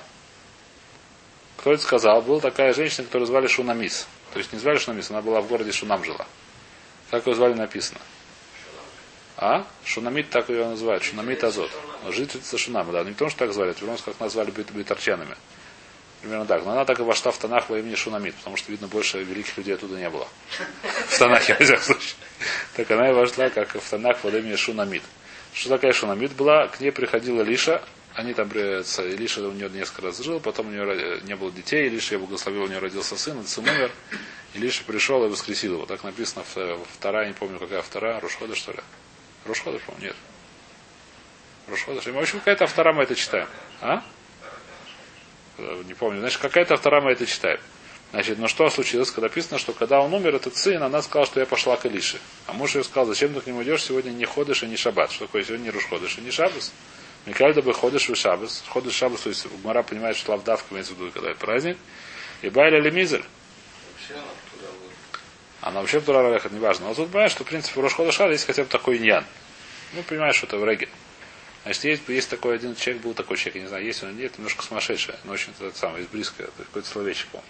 [1.58, 2.22] Кто это сказал?
[2.22, 4.06] Была такая женщина, которую звали Шунамис.
[4.32, 6.26] То есть не звали Шунамис, она была в городе Шунам жила.
[7.10, 8.00] Как ее звали написано?
[9.36, 9.64] А?
[9.84, 11.02] Шунамит так ее называют.
[11.02, 11.70] Шунамит Азот.
[12.08, 13.04] Жительница Шунама, да.
[13.04, 15.36] Не потому, что так звали, это потому, как назвали битарчанами.
[16.20, 16.64] Примерно так.
[16.64, 19.56] Но она так и вошла в Танах во имени Шунамит, потому что, видно, больше великих
[19.56, 20.26] людей оттуда не было.
[21.08, 22.14] В Танахе, во всяком случае.
[22.74, 25.02] Так она и вошла, как в Танах во имени Шунамит.
[25.52, 26.68] Что такая Шунамит была?
[26.68, 27.82] К ней приходила Лиша,
[28.14, 32.14] они там, Илиша у нее несколько раз жил, потом у нее не было детей, Илиша
[32.14, 33.92] я благословил, у нее родился сын, сын умер,
[34.54, 35.86] Илиша пришел и воскресил его.
[35.86, 36.44] Так написано
[36.94, 38.80] вторая, не помню какая вторая, Рушхода что ли?
[39.44, 40.16] Рушхода, по-моему, нет.
[41.68, 43.46] Рушхода, в общем, какая-то вторая мы это читаем.
[43.80, 44.02] А?
[45.58, 46.20] Не помню.
[46.20, 47.60] Значит, какая-то вторая мы это читаем.
[48.10, 51.40] Значит, но что случилось, когда написано, что когда он умер, этот сын, она сказала, что
[51.40, 52.18] я пошла к Илише.
[52.46, 55.12] А муж ее сказал, зачем ты к нему идешь, сегодня не ходишь и не шаббат.
[55.12, 56.72] Что такое, сегодня не рушходишь и не шаббас?
[57.26, 58.64] Микальда бы ходишь в шаббас.
[58.68, 61.76] Ходишь в шаббас, то есть Гмара понимает, что лавдавка имеется в виду, когда это праздник.
[62.40, 63.24] И байля лемизель.
[65.60, 66.86] Она вообще в это не важно.
[66.86, 69.24] Но тут понимаешь, что в принципе в Рошхода есть хотя бы такой иньян.
[69.92, 70.88] Ну, понимаешь, что это в Реге.
[71.68, 74.22] Значит, есть, есть такой один человек, был такой человек, я не знаю, есть он или
[74.22, 77.42] нет, немножко сумасшедший, но очень это самое, есть близкое, какой-то словечек, по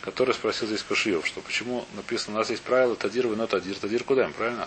[0.00, 4.02] который спросил здесь Пашиев, что почему написано, у нас есть правило Тадир, но Тадир, Тадир
[4.02, 4.66] куда правильно?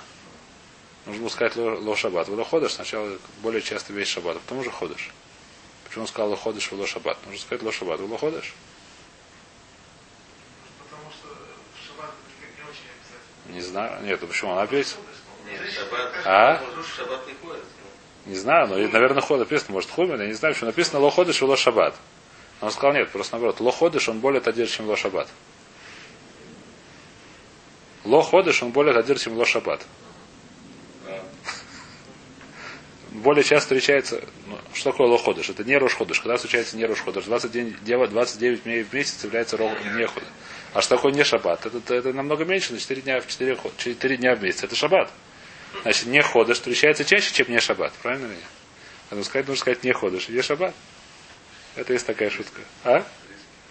[1.05, 2.29] Нужно было сказать ло, ло шаббат.
[2.29, 5.11] Вы ходишь сначала более часто весь шаббат, а потом уже ходишь.
[5.83, 7.17] Почему он сказал ло ходишь в ло шаббат?
[7.25, 7.99] Нужно сказать ло шаббат.
[7.99, 8.53] Вы ло ходишь?
[11.89, 13.53] Не очень обязательно.
[13.53, 14.01] Не знаю.
[14.05, 14.51] Нет, почему?
[14.51, 14.95] Он опять?
[15.45, 16.13] Нет, шаббат.
[16.23, 16.61] А?
[16.95, 17.63] шаббат не ходит.
[18.25, 21.41] Не знаю, но, наверное, ходит написано, может, хумин, я не знаю, что написано ло ходишь
[21.41, 21.95] в ло шаббат.
[22.61, 25.27] Он сказал, нет, просто наоборот, ло ходишь, он более тадир, чем ло шаббат.
[28.03, 29.85] Ло ходишь, он более тадир, чем ло шаббат.
[33.11, 35.49] более часто встречается, ну, что такое лоходыш?
[35.49, 36.19] Это не рошходыш.
[36.19, 37.25] Когда встречается не рошходыш?
[37.25, 40.29] 29, 29 дней в месяц является не ходыш.
[40.73, 41.65] А что такое не шаббат?
[41.65, 44.63] Это, это, это намного меньше, на 4 дня, в 4, 4 дня в месяц.
[44.63, 45.11] Это шаббат.
[45.83, 47.93] Значит, не ходыш встречается чаще, чем не шаббат.
[48.01, 48.37] Правильно ли?
[49.09, 50.73] А сказать, нужно сказать не ходыш, не шаббат.
[51.75, 52.61] Это есть такая шутка.
[52.83, 53.03] А?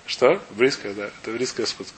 [0.06, 0.40] Что?
[0.50, 1.10] Близкая, да.
[1.22, 1.94] Это близкая шутка.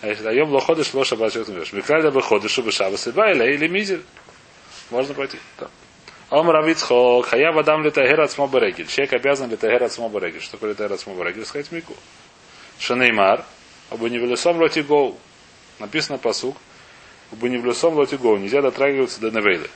[0.00, 1.72] Значит, аем лоходыш лоша бачок меш.
[1.72, 4.00] Миклада бы ходыш бы шабас и байла или мизер.
[4.90, 5.38] Можно пойти.
[5.58, 5.68] Да.
[6.30, 8.86] Ом равицхок, хая вадам литагер от смобарегель.
[8.86, 10.40] Человек обязан литагер от смобарегель.
[10.40, 11.44] Что такое литагер от смобарегель?
[11.46, 11.94] Сказать мику.
[12.78, 13.44] Шанеймар,
[13.90, 15.18] обу не велесом лоти гоу.
[15.78, 16.56] Написано посук.
[17.34, 18.36] Обу не велесом лоти гоу.
[18.36, 19.68] Нельзя дотрагиваться до навейлы.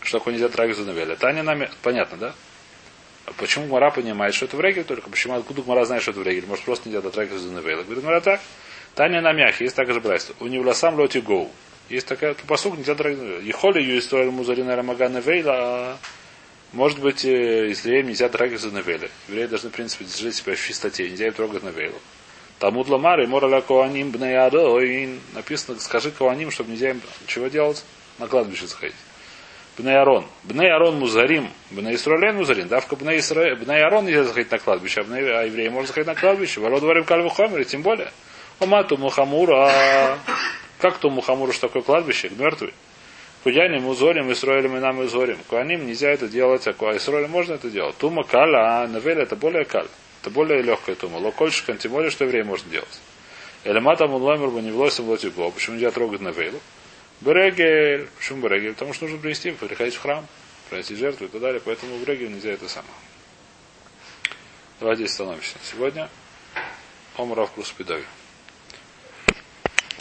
[0.00, 1.16] Что такое нельзя дотрагиваться до навейлы?
[1.16, 2.34] Таня нами, понятно, да?
[3.26, 5.10] А почему Мара понимает, что это в регель только?
[5.10, 6.46] Почему откуда Мара знает, что это в регель?
[6.46, 7.82] Может, просто нельзя дотрагиваться до навейла?
[7.82, 8.40] Говорит, Мара так.
[8.94, 10.34] Таня на мяхе, есть такая же брайство.
[10.40, 11.50] У него сам лоти гоу.
[11.90, 13.44] Есть такая посуг, нельзя дотрагиваться.
[13.44, 15.98] Ехоли ее история музарина рамага навейла.
[16.72, 19.08] Может быть, э, если евреям нельзя дотрагиваться до навейла.
[19.28, 22.00] Евреи должны, в принципе, держать себя в чистоте, нельзя трогать навейлу.
[22.60, 25.18] Тамуд ламары, мораля коаним бнеядоин.
[25.32, 27.82] Написано, скажи коаним, чтобы нельзя им чего делать?
[28.18, 28.94] На кладбище заходить.
[29.78, 31.48] Бней Арон музарим.
[31.70, 32.68] Бней Исраилен музарим.
[32.68, 36.60] Давка Арон нельзя заходить на кладбище, а, бней, а евреи можно заходить на кладбище.
[36.60, 38.12] Ворот говорим кальву хомер, тем более.
[38.58, 40.18] Омату мухамура.
[40.80, 42.30] Как то мухамура, что такое кладбище?
[42.38, 42.74] Мертвый.
[43.42, 45.38] Кудяним узорим, Исраилем и нам изорим.
[45.48, 47.96] Куаним нельзя это делать, а Исраилем можно это делать.
[47.96, 49.88] Тума каля, а навель это более каль.
[50.20, 51.16] Это более легкая тума.
[51.16, 53.00] Локольщиком, тем более, что евреи можно делать.
[53.64, 55.50] Элемата муломер бы не влосим лотиго.
[55.50, 56.60] Почему нельзя трогать навейлу?
[57.20, 58.08] Берегель.
[58.18, 58.72] Почему Берегель?
[58.72, 60.26] Потому что нужно принести, приходить в храм,
[60.68, 61.60] принести жертву и так далее.
[61.64, 62.92] Поэтому Берегель нельзя это самое.
[64.78, 65.56] Давайте остановимся.
[65.62, 66.08] Сегодня
[67.16, 68.04] Омрав плюс Педови.